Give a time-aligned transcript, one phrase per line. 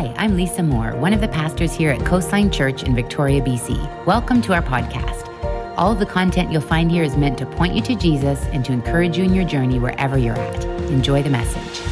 [0.00, 4.06] Hi, I'm Lisa Moore, one of the pastors here at Coastline Church in Victoria, BC.
[4.06, 5.28] Welcome to our podcast.
[5.76, 8.64] All of the content you'll find here is meant to point you to Jesus and
[8.64, 10.64] to encourage you in your journey wherever you're at.
[10.88, 11.82] Enjoy the message.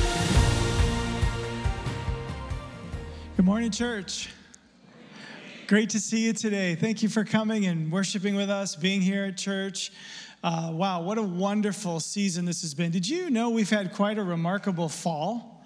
[3.36, 4.30] Good morning, church.
[5.66, 6.76] Great to see you today.
[6.76, 9.92] Thank you for coming and worshiping with us, being here at church.
[10.42, 12.90] Uh, wow, what a wonderful season this has been.
[12.90, 15.57] Did you know we've had quite a remarkable fall?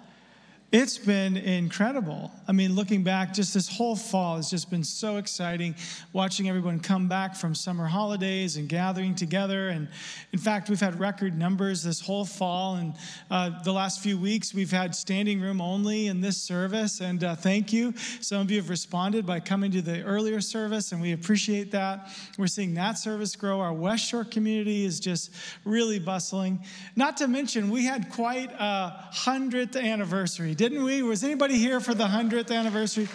[0.73, 2.31] It's been incredible.
[2.47, 5.75] I mean, looking back, just this whole fall has just been so exciting
[6.13, 9.69] watching everyone come back from summer holidays and gathering together.
[9.69, 9.87] And
[10.31, 12.77] in fact, we've had record numbers this whole fall.
[12.77, 12.95] And
[13.29, 17.01] uh, the last few weeks, we've had standing room only in this service.
[17.01, 17.93] And uh, thank you.
[18.19, 22.09] Some of you have responded by coming to the earlier service, and we appreciate that.
[22.39, 23.59] We're seeing that service grow.
[23.59, 25.29] Our West Shore community is just
[25.65, 26.63] really bustling.
[26.95, 31.03] Not to mention, we had quite a 100th anniversary didn't we?
[31.03, 33.09] Was anybody here for the 100th anniversary?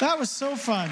[0.00, 0.88] That was so fun.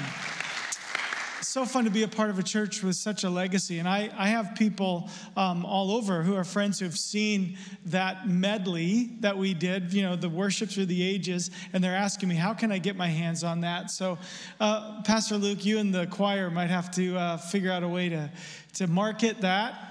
[1.41, 3.79] So fun to be a part of a church with such a legacy.
[3.79, 8.29] And I, I have people um, all over who are friends who have seen that
[8.29, 12.35] medley that we did, you know, the worship through the ages, and they're asking me,
[12.35, 13.89] how can I get my hands on that?
[13.89, 14.19] So,
[14.59, 18.07] uh, Pastor Luke, you and the choir might have to uh, figure out a way
[18.09, 18.29] to,
[18.75, 19.90] to market that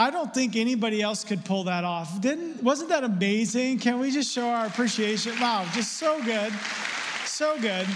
[0.00, 2.22] I don't think anybody else could pull that off.
[2.22, 3.80] Didn't wasn't that amazing?
[3.80, 5.38] Can we just show our appreciation?
[5.38, 6.54] Wow, just so good.
[7.26, 7.86] So good.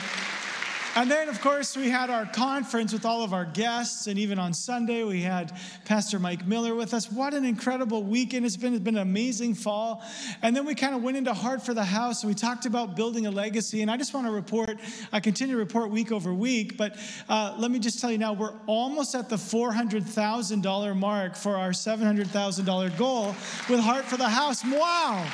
[0.96, 4.38] And then, of course, we had our conference with all of our guests, and even
[4.38, 5.50] on Sunday, we had
[5.84, 7.10] Pastor Mike Miller with us.
[7.10, 8.46] What an incredible weekend!
[8.46, 10.04] It's been, it's been an amazing fall.
[10.40, 12.94] And then we kind of went into Heart for the House, and we talked about
[12.94, 13.82] building a legacy.
[13.82, 14.78] And I just want to report,
[15.12, 16.96] I continue to report week over week, but
[17.28, 21.70] uh, let me just tell you now, we're almost at the $400,000 mark for our
[21.70, 23.34] $700,000 goal
[23.68, 24.64] with Heart for the House.
[24.64, 25.26] Wow!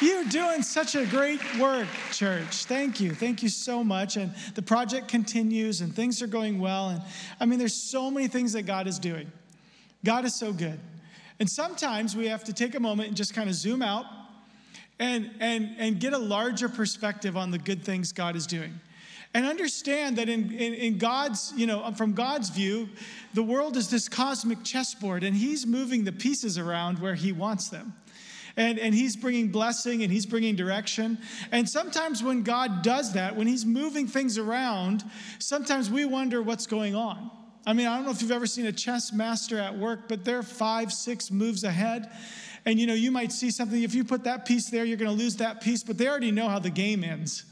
[0.00, 2.64] You're doing such a great work, church.
[2.64, 3.14] Thank you.
[3.14, 4.16] Thank you so much.
[4.16, 6.88] And the project continues and things are going well.
[6.88, 7.02] And
[7.38, 9.30] I mean, there's so many things that God is doing.
[10.04, 10.80] God is so good.
[11.38, 14.06] And sometimes we have to take a moment and just kind of zoom out
[14.98, 18.78] and, and, and get a larger perspective on the good things God is doing.
[19.34, 22.88] And understand that in, in, in, God's, you know, from God's view,
[23.32, 27.68] the world is this cosmic chessboard and He's moving the pieces around where He wants
[27.68, 27.94] them
[28.56, 31.18] and, and he's bringing blessing and he's bringing direction.
[31.50, 35.04] And sometimes when God does that, when he's moving things around,
[35.38, 37.30] sometimes we wonder what's going on.
[37.66, 40.24] I mean, I don't know if you've ever seen a chess master at work, but
[40.24, 42.10] they're five, six moves ahead.
[42.64, 45.10] And you know, you might see something, if you put that piece there, you're going
[45.10, 47.44] to lose that piece, but they already know how the game ends.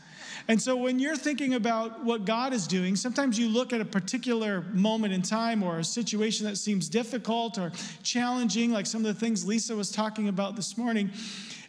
[0.48, 3.84] And so when you're thinking about what God is doing, sometimes you look at a
[3.84, 9.14] particular moment in time or a situation that seems difficult or challenging, like some of
[9.14, 11.10] the things Lisa was talking about this morning,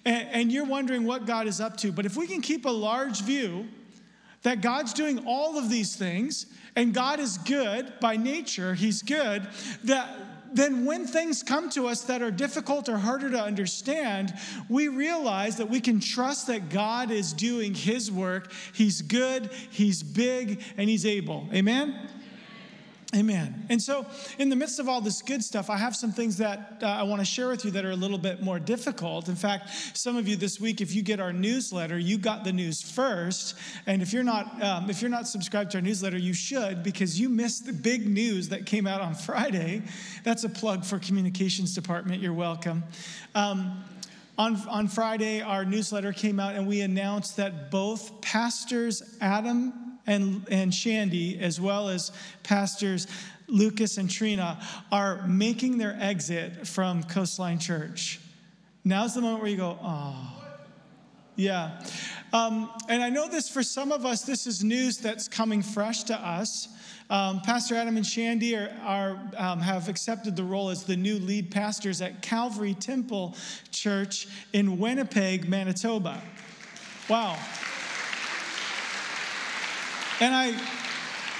[0.06, 1.92] and, and you're wondering what God is up to.
[1.92, 3.68] But if we can keep a large view,
[4.44, 9.48] that God's doing all of these things and God is good by nature, He's good,
[9.84, 10.10] that
[10.54, 14.34] then when things come to us that are difficult or harder to understand,
[14.70, 18.52] we realize that we can trust that God is doing His work.
[18.74, 21.48] He's good, He's big, and He's able.
[21.54, 22.10] Amen?
[23.14, 23.66] Amen.
[23.68, 24.06] And so,
[24.40, 27.04] in the midst of all this good stuff, I have some things that uh, I
[27.04, 29.28] want to share with you that are a little bit more difficult.
[29.28, 32.54] In fact, some of you this week, if you get our newsletter, you got the
[32.54, 33.56] news first.
[33.86, 37.20] And if you're not, um, if you're not subscribed to our newsletter, you should because
[37.20, 39.82] you missed the big news that came out on Friday.
[40.24, 42.22] That's a plug for communications department.
[42.22, 42.82] You're welcome.
[43.36, 43.84] Um,
[44.38, 50.46] on, on Friday, our newsletter came out, and we announced that both pastors Adam and,
[50.50, 52.12] and Shandy, as well as
[52.44, 53.08] pastors
[53.48, 54.60] Lucas and Trina,
[54.92, 58.20] are making their exit from Coastline Church.
[58.84, 60.38] Now's the moment where you go, oh.
[61.36, 61.82] Yeah.
[62.34, 66.04] Um, and I know this for some of us, this is news that's coming fresh
[66.04, 66.68] to us.
[67.10, 71.20] Um, Pastor Adam and Shandy are, are um, have accepted the role as the new
[71.20, 73.36] lead pastors at Calvary Temple
[73.72, 76.22] Church in Winnipeg, Manitoba.
[77.10, 77.38] Wow.
[80.22, 80.56] And I,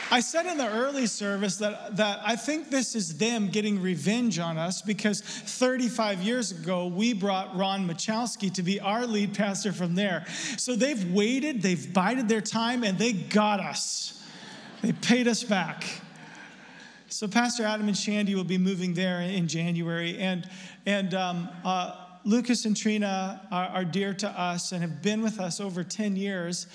[0.10, 4.40] I said in the early service that, that I think this is them getting revenge
[4.40, 9.72] on us because 35 years ago, we brought Ron Machowski to be our lead pastor
[9.72, 10.26] from there.
[10.58, 14.26] So they've waited, they've bided their time, and they got us.
[14.82, 15.84] They paid us back.
[17.08, 20.18] So Pastor Adam and Shandy will be moving there in January.
[20.18, 20.50] And,
[20.88, 25.40] and um, uh, Lucas and Trina are, are dear to us and have been with
[25.40, 26.66] us over 10 years.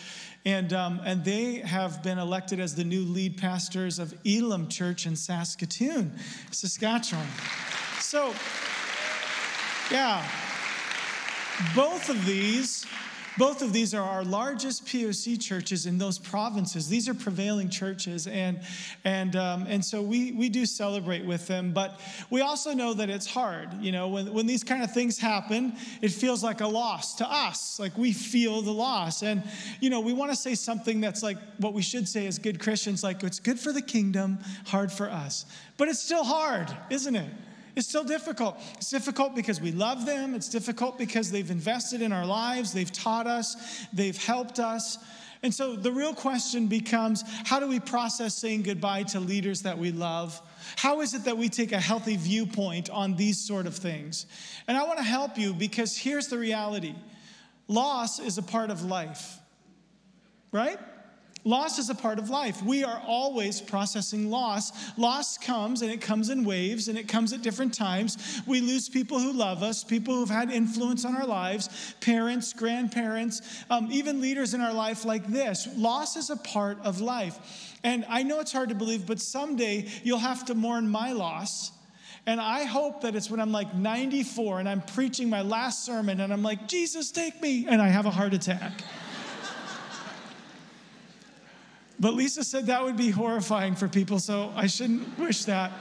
[0.46, 5.04] And, um, and they have been elected as the new lead pastors of Elim Church
[5.04, 6.16] in Saskatoon,
[6.52, 7.26] Saskatchewan.
[7.98, 8.32] So,
[9.90, 10.25] yeah,
[11.75, 12.87] both of these
[13.38, 16.88] Both of these are our largest POC churches in those provinces.
[16.88, 18.60] These are prevailing churches, and
[19.04, 21.72] and um, and so we we do celebrate with them.
[21.72, 22.00] But
[22.30, 23.72] we also know that it's hard.
[23.80, 27.30] You know, when when these kind of things happen, it feels like a loss to
[27.30, 27.78] us.
[27.78, 29.42] Like we feel the loss, and
[29.80, 32.58] you know, we want to say something that's like what we should say as good
[32.58, 35.44] Christians, like it's good for the kingdom, hard for us.
[35.76, 37.30] But it's still hard, isn't it?
[37.76, 38.58] It's still difficult.
[38.78, 40.34] It's difficult because we love them.
[40.34, 44.99] It's difficult because they've invested in our lives, they've taught us, they've helped us.
[45.43, 49.76] And so the real question becomes how do we process saying goodbye to leaders that
[49.76, 50.40] we love?
[50.76, 54.25] How is it that we take a healthy viewpoint on these sort of things?
[54.67, 56.94] And I want to help you because here's the reality
[57.69, 59.38] loss is a part of life,
[60.50, 60.79] right?
[61.46, 62.60] Loss is a part of life.
[62.64, 64.72] We are always processing loss.
[64.98, 68.43] Loss comes and it comes in waves and it comes at different times.
[68.48, 73.43] We lose people who love us, people who've had influence on our lives, parents, grandparents,
[73.70, 75.69] um, even leaders in our life like this.
[75.76, 77.38] Loss is a part of life.
[77.84, 81.70] And I know it's hard to believe, but someday you'll have to mourn my loss.
[82.26, 86.20] And I hope that it's when I'm like 94 and I'm preaching my last sermon
[86.20, 88.72] and I'm like, Jesus, take me, and I have a heart attack.
[91.98, 95.72] But Lisa said that would be horrifying for people, so I shouldn't wish that.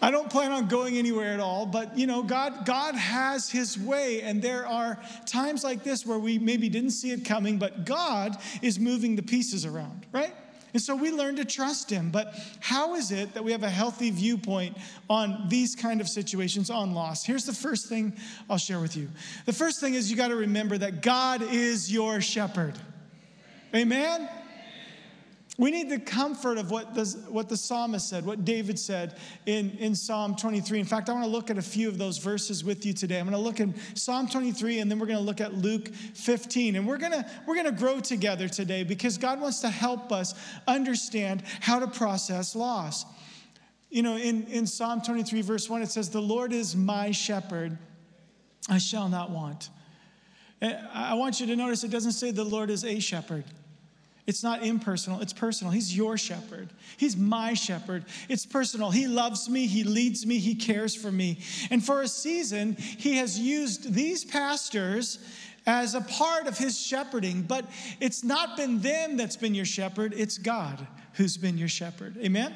[0.00, 3.78] I don't plan on going anywhere at all, but you know, God, God has his
[3.78, 7.86] way, and there are times like this where we maybe didn't see it coming, but
[7.86, 10.34] God is moving the pieces around, right?
[10.74, 12.10] And so we learn to trust him.
[12.10, 14.76] But how is it that we have a healthy viewpoint
[15.08, 17.24] on these kind of situations on loss?
[17.24, 18.12] Here's the first thing
[18.50, 19.08] I'll share with you.
[19.46, 22.74] The first thing is you got to remember that God is your shepherd.
[23.72, 24.28] Amen?
[25.56, 29.16] We need the comfort of what the, what the psalmist said, what David said
[29.46, 30.80] in, in Psalm 23.
[30.80, 33.20] In fact, I want to look at a few of those verses with you today.
[33.20, 35.94] I'm going to look in Psalm 23 and then we're going to look at Luke
[35.94, 36.74] 15.
[36.74, 40.10] And we're going to, we're going to grow together today because God wants to help
[40.10, 40.34] us
[40.66, 43.06] understand how to process loss.
[43.90, 47.78] You know, in, in Psalm 23, verse 1, it says, The Lord is my shepherd,
[48.68, 49.68] I shall not want.
[50.60, 53.44] Eh, I want you to notice it doesn't say the Lord is a shepherd.
[54.26, 55.70] It's not impersonal, it's personal.
[55.72, 56.70] He's your shepherd.
[56.96, 58.04] He's my shepherd.
[58.28, 58.90] It's personal.
[58.90, 61.40] He loves me, He leads me, He cares for me.
[61.70, 65.18] And for a season, He has used these pastors
[65.66, 67.66] as a part of His shepherding, but
[68.00, 72.16] it's not been them that's been your shepherd, it's God who's been your shepherd.
[72.18, 72.54] Amen?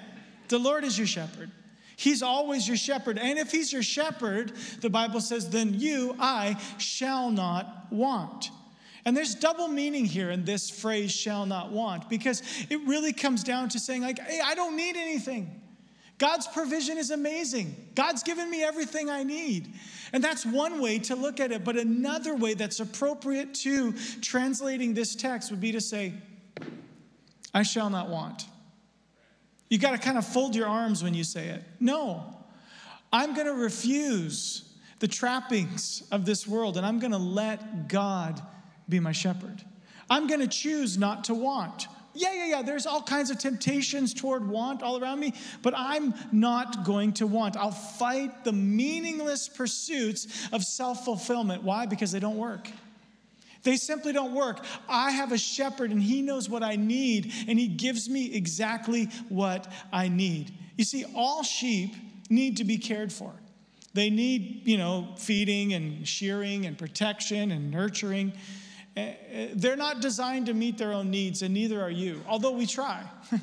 [0.49, 1.51] The Lord is your shepherd.
[1.97, 3.19] He's always your shepherd.
[3.19, 8.51] And if He's your shepherd, the Bible says, then you, I, shall not want.
[9.05, 13.43] And there's double meaning here in this phrase, shall not want, because it really comes
[13.45, 15.63] down to saying, like, hey, I don't need anything.
[16.19, 17.75] God's provision is amazing.
[17.95, 19.73] God's given me everything I need.
[20.13, 21.65] And that's one way to look at it.
[21.65, 26.15] But another way that's appropriate to translating this text would be to say,
[27.55, 28.47] I shall not want.
[29.71, 31.63] You got to kind of fold your arms when you say it.
[31.79, 32.37] No,
[33.13, 34.65] I'm going to refuse
[34.99, 38.43] the trappings of this world and I'm going to let God
[38.89, 39.63] be my shepherd.
[40.11, 41.87] I'm going to choose not to want.
[42.15, 46.15] Yeah, yeah, yeah, there's all kinds of temptations toward want all around me, but I'm
[46.33, 47.57] not going to want.
[47.57, 51.63] I'll fight the meaningless pursuits of self fulfillment.
[51.63, 51.87] Why?
[51.87, 52.69] Because they don't work.
[53.63, 54.65] They simply don't work.
[54.89, 59.07] I have a shepherd and he knows what I need and he gives me exactly
[59.29, 60.53] what I need.
[60.77, 61.95] You see, all sheep
[62.31, 63.33] need to be cared for.
[63.95, 68.33] They need, you know, feeding and shearing and protection and nurturing.
[68.99, 72.51] Eh, eh, they're not designed to meet their own needs, and neither are you, although
[72.51, 73.05] we try.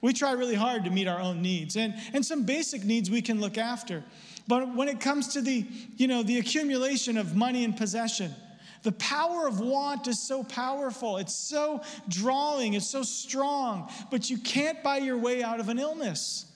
[0.00, 1.76] we try really hard to meet our own needs.
[1.76, 4.02] And, and some basic needs we can look after.
[4.48, 5.64] But when it comes to the,
[5.96, 8.34] you know, the accumulation of money and possession,
[8.82, 11.18] the power of want is so powerful.
[11.18, 15.78] It's so drawing, it's so strong, but you can't buy your way out of an
[15.78, 16.46] illness.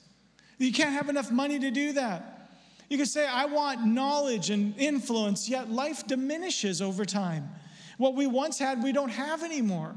[0.58, 2.50] You can't have enough money to do that.
[2.88, 7.48] You can say, I want knowledge and influence, yet life diminishes over time.
[7.98, 9.94] What we once had, we don't have anymore.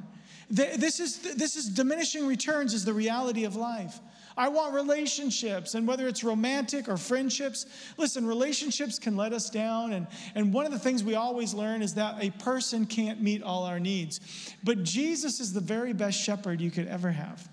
[0.49, 3.99] This is, this is diminishing returns, is the reality of life.
[4.37, 7.65] I want relationships, and whether it's romantic or friendships,
[7.97, 9.93] listen, relationships can let us down.
[9.93, 13.41] And, and one of the things we always learn is that a person can't meet
[13.41, 14.19] all our needs.
[14.63, 17.49] But Jesus is the very best shepherd you could ever have.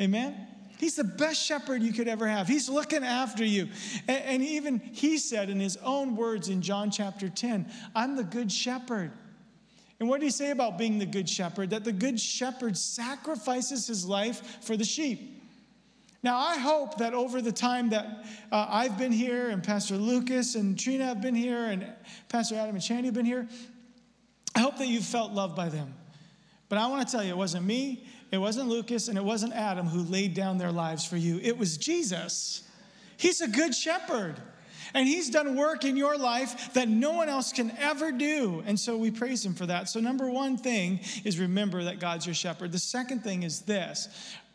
[0.00, 0.36] Amen?
[0.78, 2.46] He's the best shepherd you could ever have.
[2.46, 3.68] He's looking after you.
[4.06, 8.22] And, and even he said in his own words in John chapter 10, I'm the
[8.22, 9.10] good shepherd.
[10.00, 11.70] And what did he say about being the good shepherd?
[11.70, 15.42] That the good shepherd sacrifices his life for the sheep.
[16.22, 20.56] Now, I hope that over the time that uh, I've been here, and Pastor Lucas
[20.56, 21.86] and Trina have been here, and
[22.28, 23.48] Pastor Adam and Shandy have been here,
[24.54, 25.94] I hope that you've felt loved by them.
[26.68, 29.52] But I want to tell you, it wasn't me, it wasn't Lucas, and it wasn't
[29.52, 31.38] Adam who laid down their lives for you.
[31.42, 32.62] It was Jesus.
[33.16, 34.34] He's a good shepherd.
[34.94, 38.62] And he's done work in your life that no one else can ever do.
[38.66, 39.88] And so we praise him for that.
[39.88, 42.72] So, number one thing is remember that God's your shepherd.
[42.72, 44.08] The second thing is this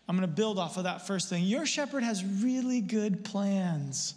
[0.08, 1.44] I'm going to build off of that first thing.
[1.44, 4.16] Your shepherd has really good plans.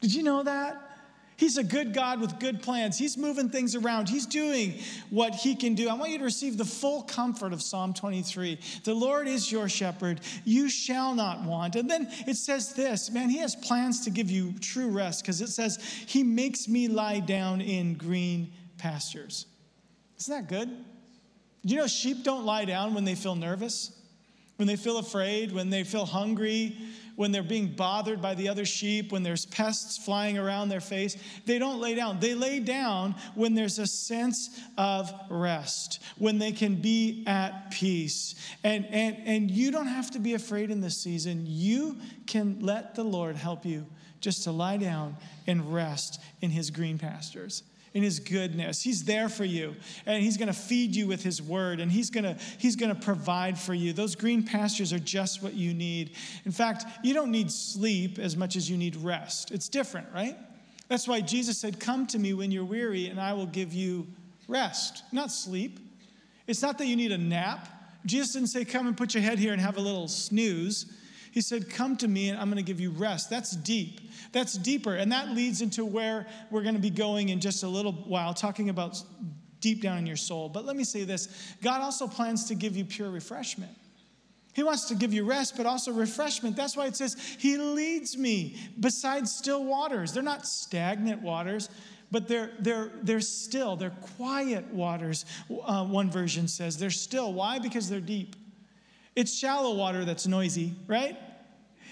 [0.00, 0.91] Did you know that?
[1.36, 2.98] He's a good God with good plans.
[2.98, 4.08] He's moving things around.
[4.08, 4.78] He's doing
[5.10, 5.88] what he can do.
[5.88, 8.58] I want you to receive the full comfort of Psalm 23.
[8.84, 10.20] The Lord is your shepherd.
[10.44, 11.76] You shall not want.
[11.76, 15.40] And then it says this man, he has plans to give you true rest because
[15.40, 19.46] it says, He makes me lie down in green pastures.
[20.18, 20.68] Isn't that good?
[21.64, 23.92] Do you know, sheep don't lie down when they feel nervous,
[24.56, 26.76] when they feel afraid, when they feel hungry,
[27.16, 31.16] when they're being bothered by the other sheep, when there's pests flying around their face,
[31.46, 32.20] they don't lay down.
[32.20, 38.34] They lay down when there's a sense of rest, when they can be at peace.
[38.64, 41.44] And, and, and you don't have to be afraid in this season.
[41.46, 43.86] You can let the Lord help you
[44.20, 45.16] just to lie down
[45.46, 48.82] and rest in his green pastures in his goodness.
[48.82, 52.10] He's there for you and he's going to feed you with his word and he's
[52.10, 53.92] going to he's going to provide for you.
[53.92, 56.12] Those green pastures are just what you need.
[56.44, 59.50] In fact, you don't need sleep as much as you need rest.
[59.50, 60.36] It's different, right?
[60.88, 64.06] That's why Jesus said, "Come to me when you're weary and I will give you
[64.48, 65.78] rest." Not sleep.
[66.46, 67.68] It's not that you need a nap.
[68.04, 70.86] Jesus didn't say, "Come and put your head here and have a little snooze."
[71.32, 73.30] He said, Come to me and I'm going to give you rest.
[73.30, 74.00] That's deep.
[74.32, 74.94] That's deeper.
[74.94, 78.34] And that leads into where we're going to be going in just a little while,
[78.34, 79.02] talking about
[79.60, 80.50] deep down in your soul.
[80.50, 83.72] But let me say this God also plans to give you pure refreshment.
[84.54, 86.54] He wants to give you rest, but also refreshment.
[86.54, 90.12] That's why it says, He leads me beside still waters.
[90.12, 91.70] They're not stagnant waters,
[92.10, 95.24] but they're, they're, they're still, they're quiet waters,
[95.64, 96.76] uh, one version says.
[96.76, 97.32] They're still.
[97.32, 97.58] Why?
[97.58, 98.36] Because they're deep.
[99.14, 101.16] It's shallow water that's noisy, right?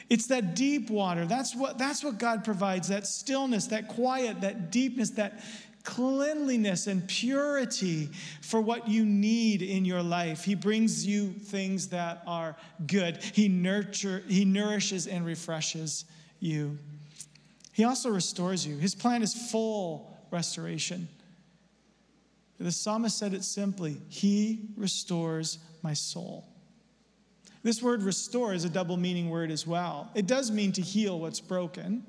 [0.09, 1.25] It's that deep water.
[1.27, 5.43] That's what, that's what God provides that stillness, that quiet, that deepness, that
[5.85, 8.09] cleanliness and purity
[8.43, 10.45] for what you need in your life.
[10.45, 13.23] He brings you things that are good.
[13.23, 16.05] He nurture, he nourishes and refreshes
[16.41, 16.79] you.
[17.73, 18.77] He also restores you.
[18.77, 21.09] His plan is full restoration.
[22.59, 26.47] The psalmist said it simply He restores my soul.
[27.63, 30.11] This word restore is a double meaning word as well.
[30.15, 32.05] It does mean to heal what's broken,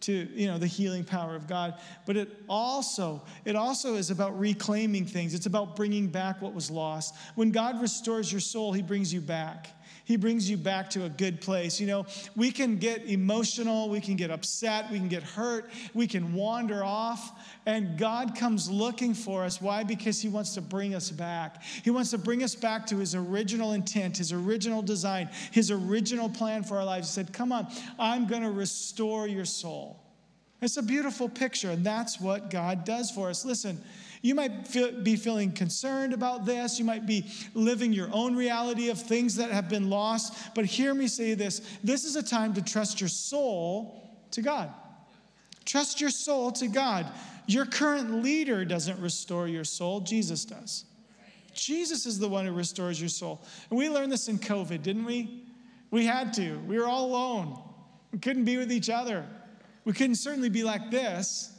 [0.00, 4.38] to you know the healing power of God, but it also it also is about
[4.38, 5.32] reclaiming things.
[5.32, 7.14] It's about bringing back what was lost.
[7.36, 9.68] When God restores your soul, he brings you back.
[10.04, 11.80] He brings you back to a good place.
[11.80, 12.06] You know,
[12.36, 16.84] we can get emotional, we can get upset, we can get hurt, we can wander
[16.84, 17.32] off,
[17.66, 19.60] and God comes looking for us.
[19.60, 19.84] Why?
[19.84, 21.62] Because He wants to bring us back.
[21.84, 26.28] He wants to bring us back to His original intent, His original design, His original
[26.28, 27.08] plan for our lives.
[27.08, 27.68] He said, Come on,
[27.98, 29.98] I'm going to restore your soul.
[30.60, 33.44] It's a beautiful picture, and that's what God does for us.
[33.44, 33.82] Listen,
[34.22, 36.78] you might feel, be feeling concerned about this.
[36.78, 40.54] You might be living your own reality of things that have been lost.
[40.54, 44.72] But hear me say this this is a time to trust your soul to God.
[45.64, 47.06] Trust your soul to God.
[47.46, 50.84] Your current leader doesn't restore your soul, Jesus does.
[51.52, 53.42] Jesus is the one who restores your soul.
[53.68, 55.44] And we learned this in COVID, didn't we?
[55.90, 56.58] We had to.
[56.60, 57.60] We were all alone.
[58.12, 59.26] We couldn't be with each other.
[59.84, 61.51] We couldn't certainly be like this.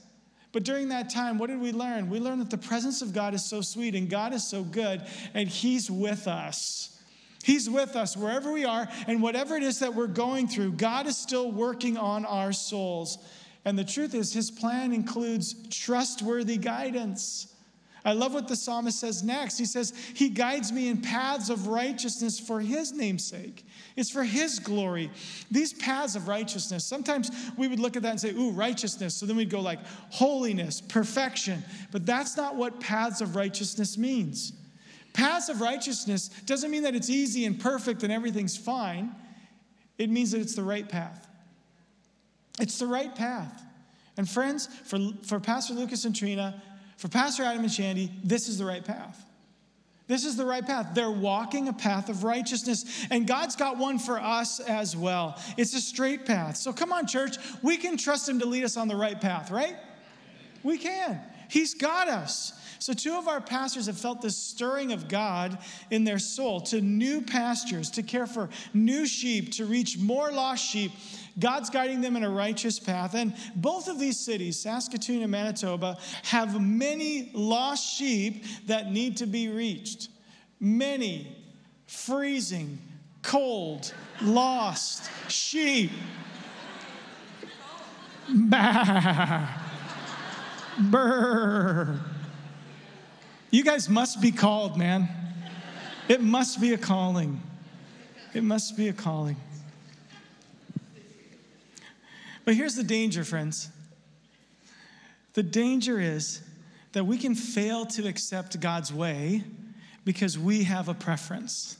[0.53, 2.09] But during that time, what did we learn?
[2.09, 5.01] We learned that the presence of God is so sweet and God is so good
[5.33, 6.97] and He's with us.
[7.43, 11.07] He's with us wherever we are and whatever it is that we're going through, God
[11.07, 13.17] is still working on our souls.
[13.65, 17.52] And the truth is, His plan includes trustworthy guidance.
[18.05, 19.57] I love what the psalmist says next.
[19.57, 23.65] He says, He guides me in paths of righteousness for His name's sake.
[23.95, 25.09] It's for His glory.
[25.49, 29.15] These paths of righteousness, sometimes we would look at that and say, Ooh, righteousness.
[29.15, 29.79] So then we'd go like
[30.09, 31.63] holiness, perfection.
[31.91, 34.51] But that's not what paths of righteousness means.
[35.13, 39.15] Paths of righteousness doesn't mean that it's easy and perfect and everything's fine,
[39.97, 41.27] it means that it's the right path.
[42.59, 43.63] It's the right path.
[44.17, 46.61] And friends, for, for Pastor Lucas and Trina,
[46.97, 49.25] for Pastor Adam and Shandy, this is the right path.
[50.07, 50.89] This is the right path.
[50.93, 55.39] They're walking a path of righteousness, and God's got one for us as well.
[55.57, 56.57] It's a straight path.
[56.57, 59.49] So come on, church, we can trust Him to lead us on the right path,
[59.49, 59.75] right?
[60.61, 61.19] We can.
[61.49, 62.53] He's got us.
[62.79, 65.57] So, two of our pastors have felt this stirring of God
[65.89, 70.65] in their soul to new pastures, to care for new sheep, to reach more lost
[70.65, 70.91] sheep.
[71.39, 73.15] God's guiding them in a righteous path.
[73.15, 79.25] And both of these cities, Saskatoon and Manitoba, have many lost sheep that need to
[79.25, 80.09] be reached.
[80.59, 81.35] Many
[81.87, 82.79] freezing,
[83.21, 85.91] cold, lost sheep.
[88.29, 89.47] Bah.
[90.79, 91.99] Brr.
[93.51, 95.07] You guys must be called, man.
[96.07, 97.41] It must be a calling.
[98.33, 99.35] It must be a calling.
[102.45, 103.69] But here's the danger, friends.
[105.33, 106.41] The danger is
[106.91, 109.43] that we can fail to accept God's way
[110.05, 111.77] because we have a preference.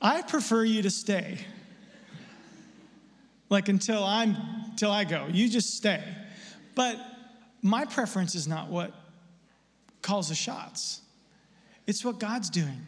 [0.00, 1.38] I prefer you to stay.
[3.48, 4.36] Like until I'm
[4.76, 5.26] till I go.
[5.30, 6.02] You just stay.
[6.74, 6.96] But
[7.62, 8.94] my preference is not what
[10.02, 11.00] calls the shots.
[11.86, 12.86] It's what God's doing.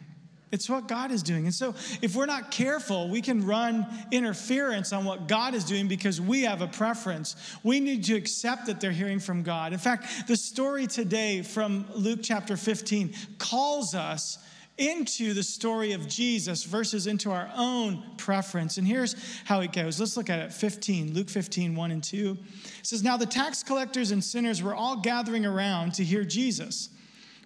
[0.53, 1.45] It's what God is doing.
[1.45, 5.87] And so, if we're not careful, we can run interference on what God is doing
[5.87, 7.35] because we have a preference.
[7.63, 9.73] We need to accept that they're hearing from God.
[9.73, 14.37] In fact, the story today from Luke chapter 15 calls us
[14.77, 18.77] into the story of Jesus versus into our own preference.
[18.77, 19.99] And here's how it goes.
[19.99, 22.37] Let's look at it 15, Luke 15, 1 and 2.
[22.79, 26.89] It says, Now the tax collectors and sinners were all gathering around to hear Jesus.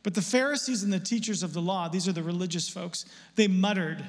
[0.08, 3.04] But the Pharisees and the teachers of the law, these are the religious folks,
[3.36, 4.06] they muttered,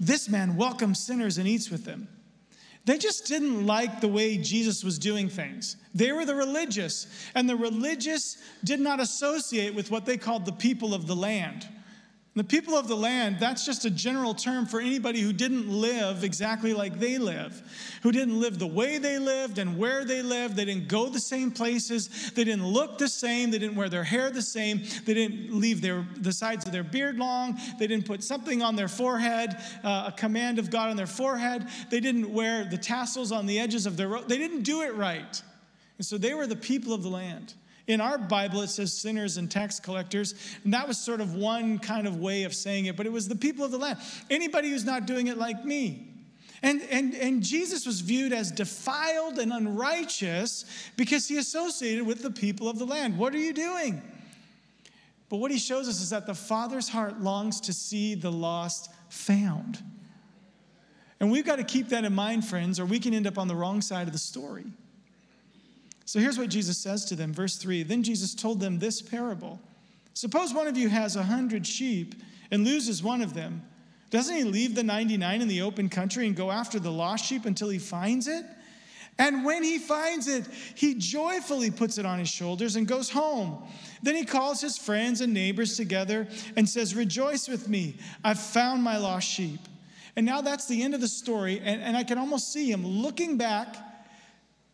[0.00, 2.08] This man welcomes sinners and eats with them.
[2.86, 5.76] They just didn't like the way Jesus was doing things.
[5.94, 10.52] They were the religious, and the religious did not associate with what they called the
[10.52, 11.68] people of the land.
[12.36, 16.22] The people of the land, that's just a general term for anybody who didn't live
[16.22, 17.60] exactly like they live,
[18.04, 20.54] who didn't live the way they lived and where they lived.
[20.54, 22.30] They didn't go the same places.
[22.30, 23.50] They didn't look the same.
[23.50, 24.82] They didn't wear their hair the same.
[25.06, 27.58] They didn't leave their, the sides of their beard long.
[27.80, 31.66] They didn't put something on their forehead, uh, a command of God on their forehead.
[31.90, 34.28] They didn't wear the tassels on the edges of their robe.
[34.28, 35.42] They didn't do it right.
[35.98, 37.54] And so they were the people of the land.
[37.86, 40.34] In our Bible, it says sinners and tax collectors,
[40.64, 43.28] and that was sort of one kind of way of saying it, but it was
[43.28, 43.98] the people of the land.
[44.28, 46.06] Anybody who's not doing it like me.
[46.62, 50.66] And, and, and Jesus was viewed as defiled and unrighteous
[50.96, 53.16] because he associated with the people of the land.
[53.16, 54.02] What are you doing?
[55.30, 58.90] But what he shows us is that the Father's heart longs to see the lost
[59.08, 59.82] found.
[61.18, 63.48] And we've got to keep that in mind, friends, or we can end up on
[63.48, 64.66] the wrong side of the story.
[66.10, 67.84] So here's what Jesus says to them, verse 3.
[67.84, 69.60] Then Jesus told them this parable
[70.12, 72.16] Suppose one of you has a hundred sheep
[72.50, 73.62] and loses one of them.
[74.10, 77.44] Doesn't he leave the 99 in the open country and go after the lost sheep
[77.44, 78.44] until he finds it?
[79.20, 83.62] And when he finds it, he joyfully puts it on his shoulders and goes home.
[84.02, 87.94] Then he calls his friends and neighbors together and says, Rejoice with me,
[88.24, 89.60] I've found my lost sheep.
[90.16, 91.60] And now that's the end of the story.
[91.60, 93.76] And, and I can almost see him looking back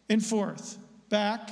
[0.09, 1.51] and forth back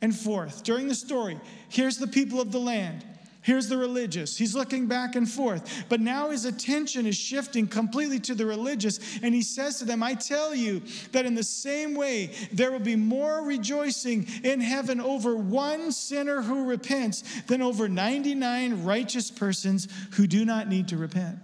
[0.00, 0.62] and forth.
[0.62, 3.04] During the story, here's the people of the land.
[3.44, 4.38] Here's the religious.
[4.38, 5.84] He's looking back and forth.
[5.90, 8.98] But now his attention is shifting completely to the religious.
[9.22, 10.80] And he says to them, I tell you
[11.12, 16.40] that in the same way, there will be more rejoicing in heaven over one sinner
[16.40, 21.38] who repents than over 99 righteous persons who do not need to repent.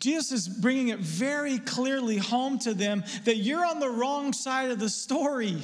[0.00, 4.70] Jesus is bringing it very clearly home to them that you're on the wrong side
[4.70, 5.58] of the story.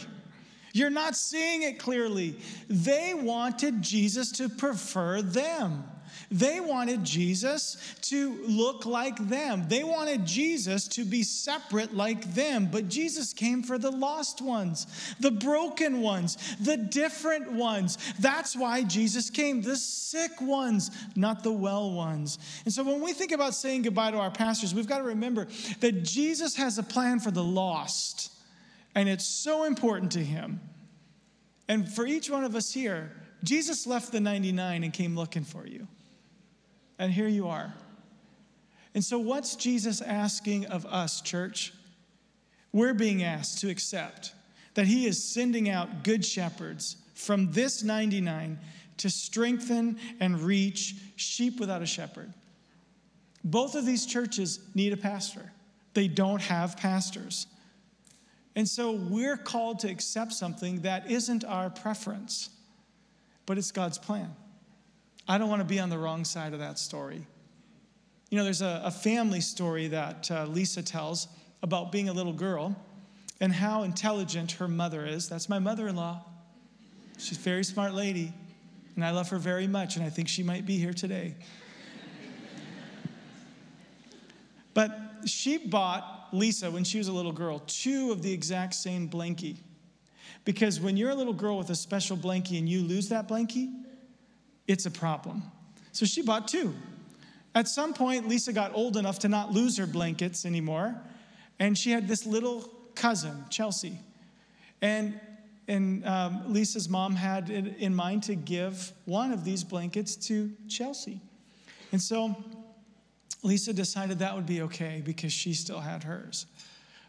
[0.73, 2.37] You're not seeing it clearly.
[2.69, 5.85] They wanted Jesus to prefer them.
[6.31, 9.67] They wanted Jesus to look like them.
[9.69, 12.69] They wanted Jesus to be separate like them.
[12.71, 14.87] But Jesus came for the lost ones,
[15.21, 17.99] the broken ones, the different ones.
[18.19, 22.39] That's why Jesus came, the sick ones, not the well ones.
[22.65, 25.47] And so when we think about saying goodbye to our pastors, we've got to remember
[25.81, 28.33] that Jesus has a plan for the lost,
[28.95, 30.61] and it's so important to him.
[31.69, 33.13] And for each one of us here,
[33.43, 35.87] Jesus left the 99 and came looking for you.
[36.99, 37.75] And here you are.
[38.95, 41.73] And so, what's Jesus asking of us, church?
[42.73, 44.33] We're being asked to accept
[44.75, 48.59] that He is sending out good shepherds from this 99
[48.99, 52.33] to strengthen and reach sheep without a shepherd.
[53.45, 55.53] Both of these churches need a pastor,
[55.95, 57.47] they don't have pastors.
[58.55, 62.49] And so we're called to accept something that isn't our preference,
[63.45, 64.35] but it's God's plan.
[65.29, 67.27] I don't want to be on the wrong side of that story.
[68.31, 71.29] You know, there's a, a family story that uh, Lisa tells
[71.63, 72.77] about being a little girl
[73.41, 75.29] and how intelligent her mother is.
[75.29, 76.25] That's my mother in law.
[77.19, 78.33] She's a very smart lady,
[78.95, 81.35] and I love her very much, and I think she might be here today.
[84.75, 89.09] but she bought Lisa, when she was a little girl, two of the exact same
[89.09, 89.57] blankie.
[90.45, 93.73] Because when you're a little girl with a special blankie and you lose that blankie,
[94.67, 95.43] it's a problem.
[95.93, 96.75] So she bought two.
[97.55, 100.95] At some point, Lisa got old enough to not lose her blankets anymore,
[101.59, 103.99] and she had this little cousin, Chelsea.
[104.83, 105.19] And,
[105.67, 110.53] and um, Lisa's mom had it in mind to give one of these blankets to
[110.69, 111.21] Chelsea.
[111.93, 112.37] And so
[113.43, 116.47] Lisa decided that would be okay because she still had hers.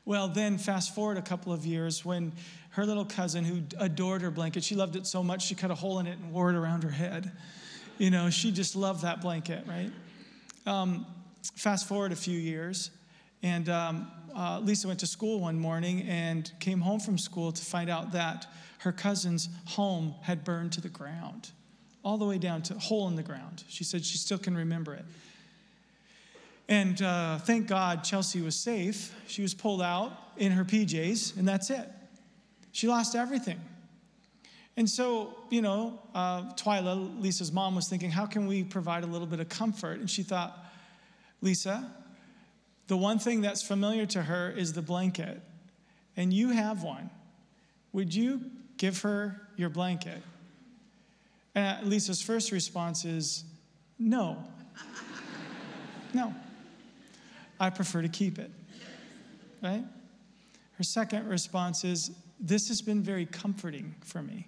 [0.07, 2.31] Well, then fast forward a couple of years when
[2.69, 5.75] her little cousin, who adored her blanket, she loved it so much she cut a
[5.75, 7.29] hole in it and wore it around her head.
[7.97, 9.91] You know, she just loved that blanket, right?
[10.65, 11.05] Um,
[11.57, 12.89] fast forward a few years,
[13.43, 17.65] and um, uh, Lisa went to school one morning and came home from school to
[17.65, 21.51] find out that her cousin's home had burned to the ground,
[22.05, 23.65] all the way down to a hole in the ground.
[23.67, 25.03] She said she still can remember it.
[26.69, 29.15] And uh, thank God Chelsea was safe.
[29.27, 31.89] She was pulled out in her PJs, and that's it.
[32.71, 33.59] She lost everything.
[34.75, 39.07] And so, you know, uh, Twyla, Lisa's mom, was thinking, how can we provide a
[39.07, 39.99] little bit of comfort?
[39.99, 40.55] And she thought,
[41.41, 41.91] Lisa,
[42.87, 45.41] the one thing that's familiar to her is the blanket,
[46.15, 47.09] and you have one.
[47.93, 48.41] Would you
[48.77, 50.21] give her your blanket?
[51.55, 53.45] And Lisa's first response is,
[53.97, 54.43] no.
[56.13, 56.35] no.
[57.59, 58.51] I prefer to keep it.
[59.61, 59.83] Right?
[60.77, 64.47] Her second response is, This has been very comforting for me,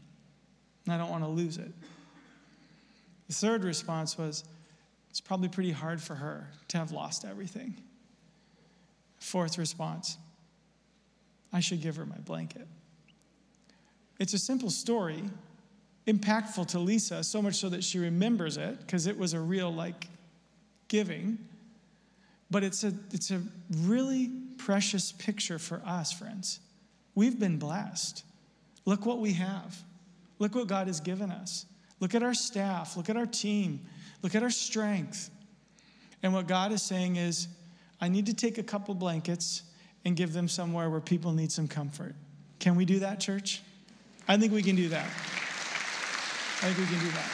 [0.85, 1.71] and I don't want to lose it.
[3.27, 4.43] The third response was,
[5.09, 7.75] It's probably pretty hard for her to have lost everything.
[9.17, 10.17] Fourth response,
[11.51, 12.67] I should give her my blanket.
[14.19, 15.23] It's a simple story,
[16.05, 19.73] impactful to Lisa, so much so that she remembers it because it was a real,
[19.73, 20.07] like,
[20.89, 21.39] giving.
[22.51, 23.41] But it's a, it's a
[23.81, 26.59] really precious picture for us, friends.
[27.15, 28.23] We've been blessed.
[28.85, 29.77] Look what we have.
[30.39, 31.65] Look what God has given us.
[31.99, 32.95] Look at our staff.
[32.97, 33.81] Look at our team.
[34.21, 35.29] Look at our strength.
[36.23, 37.47] And what God is saying is,
[38.01, 39.63] I need to take a couple blankets
[40.05, 42.15] and give them somewhere where people need some comfort.
[42.59, 43.61] Can we do that, church?
[44.27, 45.05] I think we can do that.
[45.05, 47.31] I think we can do that.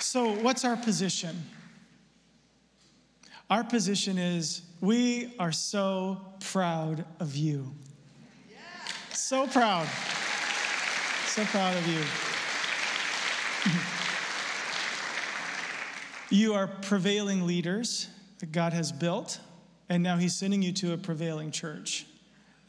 [0.00, 1.42] So, what's our position?
[3.52, 7.74] Our position is we are so proud of you.
[9.12, 9.86] So proud.
[11.26, 12.00] So proud of you.
[16.34, 19.38] you are prevailing leaders that God has built,
[19.90, 22.06] and now He's sending you to a prevailing church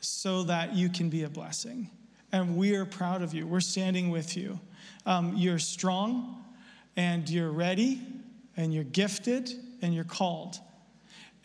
[0.02, 1.90] so that you can be a blessing.
[2.34, 3.48] And we are proud of you.
[3.48, 4.60] We're standing with you.
[5.06, 6.44] Um, you're strong,
[6.98, 8.02] and you're ready,
[8.58, 9.50] and you're gifted,
[9.82, 10.60] and you're called.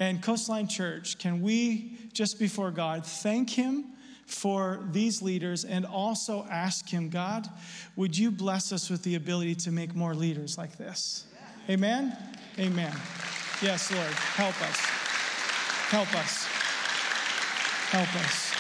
[0.01, 3.85] And Coastline Church, can we, just before God, thank Him
[4.27, 7.49] for these leaders and also ask Him, God,
[7.97, 11.25] would you bless us with the ability to make more leaders like this?
[11.69, 12.17] Amen?
[12.59, 12.95] Amen.
[13.61, 14.77] Yes, Lord, help us.
[15.91, 16.45] Help us.
[17.91, 18.55] Help us.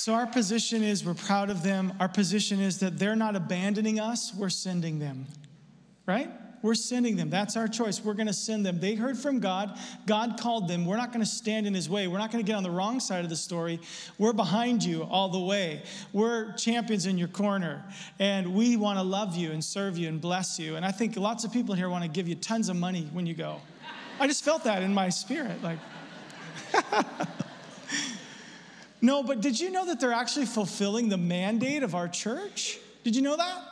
[0.00, 1.92] So, our position is we're proud of them.
[2.00, 5.26] Our position is that they're not abandoning us, we're sending them.
[6.06, 6.30] Right?
[6.62, 7.30] We're sending them.
[7.30, 8.04] That's our choice.
[8.04, 8.80] We're going to send them.
[8.80, 9.78] They heard from God.
[10.06, 10.84] God called them.
[10.84, 12.06] We're not going to stand in his way.
[12.06, 13.80] We're not going to get on the wrong side of the story.
[14.18, 15.82] We're behind you all the way.
[16.12, 17.82] We're champions in your corner.
[18.18, 20.76] And we want to love you and serve you and bless you.
[20.76, 23.24] And I think lots of people here want to give you tons of money when
[23.24, 23.60] you go.
[24.18, 25.62] I just felt that in my spirit.
[25.62, 25.78] Like,
[29.00, 32.78] no, but did you know that they're actually fulfilling the mandate of our church?
[33.02, 33.69] Did you know that?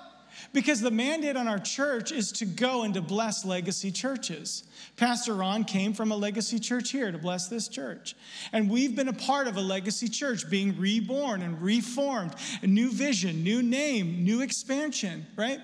[0.52, 4.64] Because the mandate on our church is to go and to bless legacy churches.
[4.96, 8.16] Pastor Ron came from a legacy church here to bless this church.
[8.52, 12.90] And we've been a part of a legacy church being reborn and reformed, a new
[12.90, 15.60] vision, new name, new expansion, right?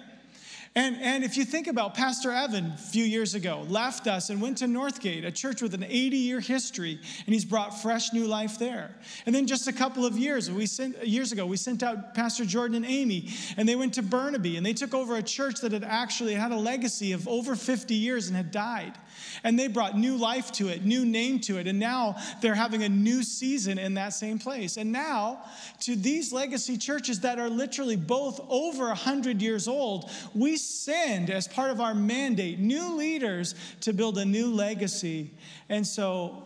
[0.76, 4.42] And, and if you think about Pastor Evan a few years ago, left us and
[4.42, 8.26] went to Northgate, a church with an 80 year history, and he's brought fresh new
[8.26, 8.92] life there.
[9.24, 12.44] And then just a couple of years, we sent, years ago, we sent out Pastor
[12.44, 15.70] Jordan and Amy, and they went to Burnaby, and they took over a church that
[15.70, 18.94] had actually had a legacy of over 50 years and had died.
[19.42, 22.82] And they brought new life to it, new name to it, and now they're having
[22.82, 24.76] a new season in that same place.
[24.76, 25.42] And now,
[25.80, 31.48] to these legacy churches that are literally both over 100 years old, we send as
[31.48, 35.30] part of our mandate new leaders to build a new legacy.
[35.68, 36.44] And so,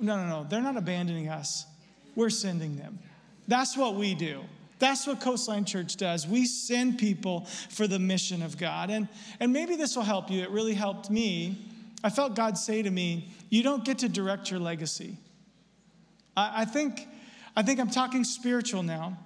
[0.00, 1.66] no, no, no, they're not abandoning us,
[2.14, 2.98] we're sending them.
[3.46, 4.42] That's what we do.
[4.78, 6.26] That's what Coastline Church does.
[6.26, 8.90] We send people for the mission of God.
[8.90, 9.08] And,
[9.40, 10.42] and maybe this will help you.
[10.42, 11.58] It really helped me.
[12.02, 15.16] I felt God say to me, You don't get to direct your legacy.
[16.36, 17.06] I, I think,
[17.56, 19.18] I think I'm talking spiritual now.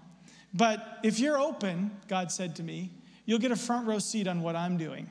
[0.55, 2.91] But if you're open, God said to me,
[3.25, 5.09] you'll get a front row seat on what I'm doing.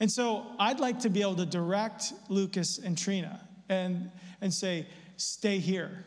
[0.00, 4.10] And so I'd like to be able to direct Lucas and Trina and,
[4.40, 4.86] and say,
[5.16, 6.04] stay here.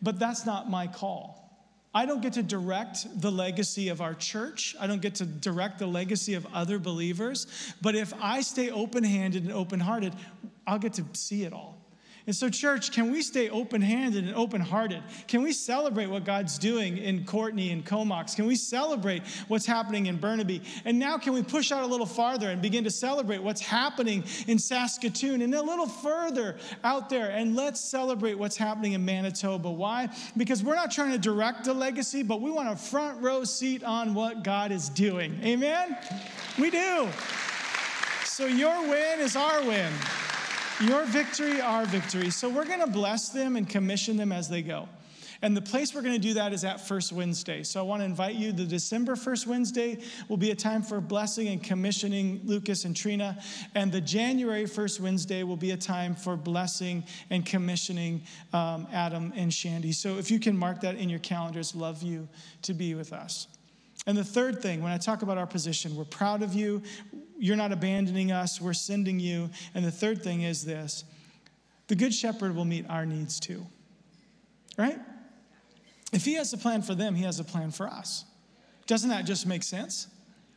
[0.00, 1.49] But that's not my call.
[1.92, 4.76] I don't get to direct the legacy of our church.
[4.78, 7.46] I don't get to direct the legacy of other believers.
[7.82, 10.14] But if I stay open handed and open hearted,
[10.66, 11.79] I'll get to see it all.
[12.26, 15.02] And so, church, can we stay open handed and open hearted?
[15.26, 18.34] Can we celebrate what God's doing in Courtenay and Comox?
[18.34, 20.62] Can we celebrate what's happening in Burnaby?
[20.84, 24.24] And now, can we push out a little farther and begin to celebrate what's happening
[24.46, 27.30] in Saskatoon and a little further out there?
[27.30, 29.70] And let's celebrate what's happening in Manitoba.
[29.70, 30.08] Why?
[30.36, 33.82] Because we're not trying to direct a legacy, but we want a front row seat
[33.82, 35.38] on what God is doing.
[35.42, 35.96] Amen?
[36.58, 37.08] We do.
[38.24, 39.92] So, your win is our win.
[40.80, 42.30] Your victory, our victory.
[42.30, 44.88] So we're going to bless them and commission them as they go.
[45.42, 47.62] And the place we're going to do that is at First Wednesday.
[47.62, 48.52] So I want to invite you.
[48.52, 53.38] The December First Wednesday will be a time for blessing and commissioning Lucas and Trina.
[53.74, 58.22] And the January First Wednesday will be a time for blessing and commissioning
[58.54, 59.92] um, Adam and Shandy.
[59.92, 62.26] So if you can mark that in your calendars, love you
[62.62, 63.48] to be with us.
[64.06, 66.82] And the third thing, when I talk about our position, we're proud of you.
[67.40, 69.48] You're not abandoning us, we're sending you.
[69.74, 71.04] And the third thing is this
[71.88, 73.66] the Good Shepherd will meet our needs too.
[74.76, 74.98] Right?
[76.12, 78.24] If he has a plan for them, he has a plan for us.
[78.86, 80.08] Doesn't that just make sense?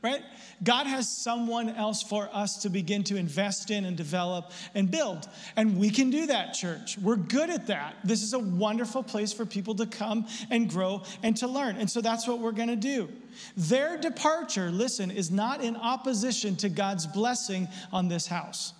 [0.03, 0.21] Right?
[0.63, 5.27] God has someone else for us to begin to invest in and develop and build.
[5.55, 6.97] And we can do that, church.
[6.97, 7.95] We're good at that.
[8.03, 11.77] This is a wonderful place for people to come and grow and to learn.
[11.77, 13.09] And so that's what we're going to do.
[13.55, 18.73] Their departure, listen, is not in opposition to God's blessing on this house.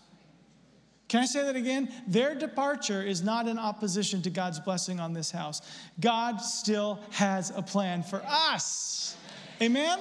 [1.08, 1.94] Can I say that again?
[2.08, 5.62] Their departure is not in opposition to God's blessing on this house.
[6.00, 9.16] God still has a plan for us.
[9.62, 10.00] Amen?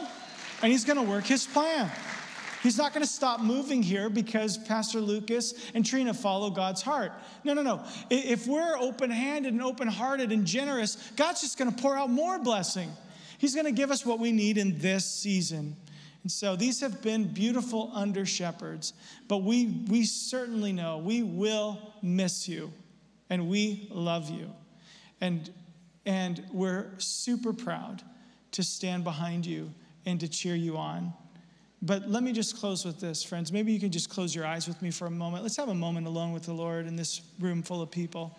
[0.63, 1.91] And he's going to work his plan.
[2.63, 7.13] He's not going to stop moving here because Pastor Lucas and Trina follow God's heart.
[7.43, 7.85] No, no, no.
[8.09, 12.09] If we're open handed and open hearted and generous, God's just going to pour out
[12.09, 12.93] more blessing.
[13.39, 15.75] He's going to give us what we need in this season.
[16.23, 18.93] And so these have been beautiful under shepherds,
[19.27, 22.73] but we, we certainly know we will miss you
[23.29, 24.53] and we love you.
[25.21, 25.51] And,
[26.07, 28.03] and we're super proud
[28.53, 29.73] to stand behind you
[30.07, 31.13] and to cheer you on.
[31.81, 33.53] But let me just close with this, friends.
[33.53, 35.43] Maybe you can just close your eyes with me for a moment.
[35.43, 38.39] Let's have a moment alone with the Lord in this room full of people.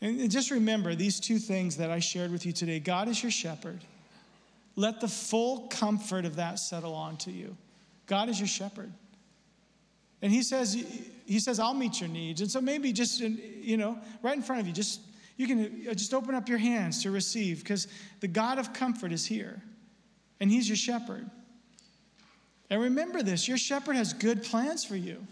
[0.00, 3.32] And just remember these two things that I shared with you today God is your
[3.32, 3.80] shepherd.
[4.74, 7.56] Let the full comfort of that settle onto you.
[8.06, 8.92] God is your shepherd.
[10.22, 10.74] And he says,
[11.26, 12.40] he says, I'll meet your needs.
[12.40, 15.00] And so maybe just, you know, right in front of you, just,
[15.36, 17.86] you can uh, just open up your hands to receive because
[18.20, 19.62] the God of comfort is here
[20.40, 21.28] and He's your shepherd.
[22.70, 25.26] And remember this your shepherd has good plans for you,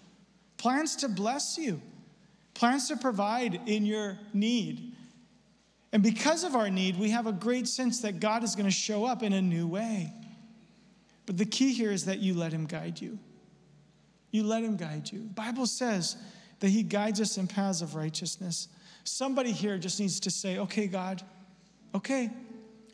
[0.56, 1.80] plans to bless you,
[2.54, 4.92] plans to provide in your need.
[5.92, 8.74] And because of our need, we have a great sense that God is going to
[8.74, 10.12] show up in a new way.
[11.24, 13.18] But the key here is that you let Him guide you.
[14.30, 15.20] You let Him guide you.
[15.20, 16.16] The Bible says
[16.60, 18.68] that He guides us in paths of righteousness.
[19.04, 21.22] Somebody here just needs to say, okay, God,
[21.94, 22.30] okay,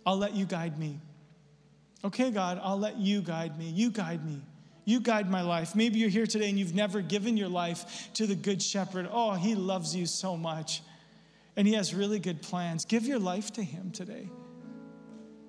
[0.04, 1.00] I'll let you guide me.
[2.04, 3.68] Okay, God, I'll let you guide me.
[3.68, 4.40] You guide me.
[4.84, 5.76] You guide my life.
[5.76, 9.08] Maybe you're here today and you've never given your life to the Good Shepherd.
[9.10, 10.82] Oh, he loves you so much.
[11.56, 12.84] And he has really good plans.
[12.84, 14.28] Give your life to him today.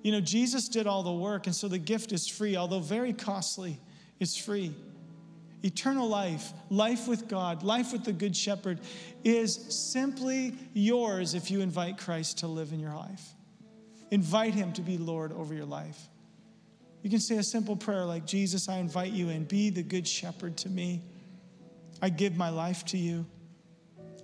[0.02, 3.14] You know, Jesus did all the work, and so the gift is free, although very
[3.14, 3.80] costly,
[4.20, 4.74] it's free.
[5.64, 8.80] Eternal life, life with God, life with the Good Shepherd
[9.24, 13.34] is simply yours if you invite Christ to live in your life.
[14.10, 16.10] Invite him to be Lord over your life.
[17.04, 19.44] You can say a simple prayer like, Jesus, I invite you in.
[19.44, 21.02] Be the good shepherd to me.
[22.00, 23.26] I give my life to you.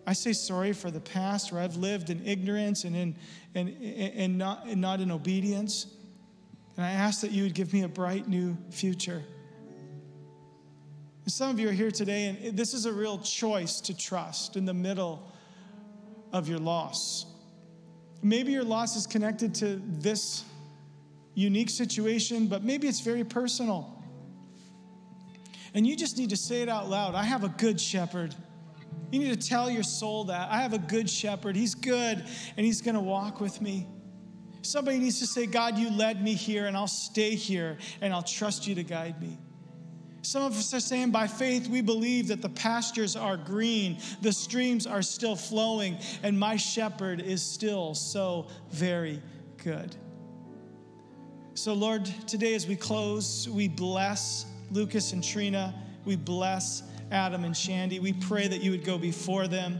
[0.06, 3.16] I say sorry for the past where I've lived in ignorance and, in,
[3.54, 5.88] and, and, not, and not in obedience.
[6.78, 9.22] And I ask that you would give me a bright new future.
[11.24, 14.56] And some of you are here today, and this is a real choice to trust
[14.56, 15.30] in the middle
[16.32, 17.26] of your loss.
[18.22, 20.44] Maybe your loss is connected to this
[21.40, 23.96] unique situation, but maybe it's very personal.
[25.74, 28.34] And you just need to say it out loud I have a good shepherd.
[29.10, 31.56] You need to tell your soul that I have a good shepherd.
[31.56, 32.24] He's good
[32.56, 33.86] and he's going to walk with me.
[34.62, 38.22] Somebody needs to say, God, you led me here, and I'll stay here, and I'll
[38.22, 39.38] trust you to guide me.
[40.22, 44.32] Some of us are saying by faith we believe that the pastures are green, the
[44.32, 49.22] streams are still flowing, and my shepherd is still so very
[49.64, 49.96] good.
[51.62, 55.74] So, Lord, today as we close, we bless Lucas and Trina,
[56.06, 58.00] we bless Adam and Shandy.
[58.00, 59.78] We pray that you would go before them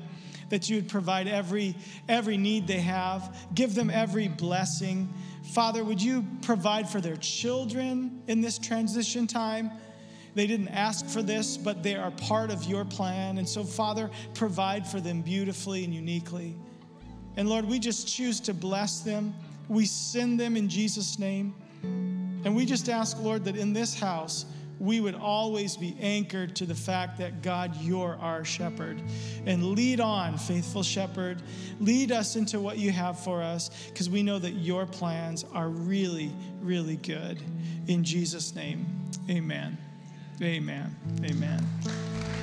[0.50, 1.74] that you would provide every
[2.06, 5.08] every need they have give them every blessing
[5.54, 9.70] father would you provide for their children in this transition time
[10.34, 13.38] they didn't ask for this, but they are part of your plan.
[13.38, 16.54] And so, Father, provide for them beautifully and uniquely.
[17.36, 19.34] And Lord, we just choose to bless them.
[19.68, 21.52] We send them in Jesus' name.
[21.82, 24.46] And we just ask, Lord, that in this house,
[24.80, 29.00] we would always be anchored to the fact that God, you're our shepherd.
[29.44, 31.42] And lead on, faithful shepherd.
[31.80, 35.68] Lead us into what you have for us because we know that your plans are
[35.68, 37.38] really, really good.
[37.88, 38.86] In Jesus' name,
[39.28, 39.76] amen.
[40.42, 40.96] Amen.
[41.24, 42.39] Amen.